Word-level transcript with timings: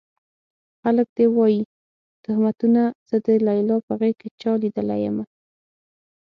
خلک 0.81 1.07
دې 1.17 1.25
وايي 1.37 1.63
تُهمتونه 2.23 2.81
زه 3.09 3.17
د 3.25 3.27
ليلا 3.47 3.77
په 3.87 3.93
غېږ 3.99 4.15
کې 4.21 4.29
چا 4.41 4.51
ليدلی 4.61 4.99
يمه 5.07 5.25